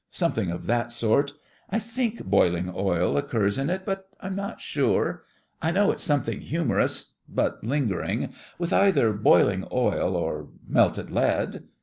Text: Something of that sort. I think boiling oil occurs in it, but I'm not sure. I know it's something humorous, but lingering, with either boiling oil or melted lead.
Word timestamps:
Something 0.09 0.49
of 0.49 0.65
that 0.65 0.91
sort. 0.91 1.33
I 1.69 1.77
think 1.77 2.23
boiling 2.23 2.73
oil 2.75 3.17
occurs 3.17 3.59
in 3.59 3.69
it, 3.69 3.83
but 3.85 4.07
I'm 4.19 4.35
not 4.35 4.59
sure. 4.59 5.25
I 5.61 5.69
know 5.69 5.91
it's 5.91 6.01
something 6.01 6.41
humorous, 6.41 7.13
but 7.29 7.63
lingering, 7.63 8.33
with 8.57 8.73
either 8.73 9.13
boiling 9.13 9.63
oil 9.71 10.15
or 10.15 10.47
melted 10.67 11.11
lead. 11.11 11.65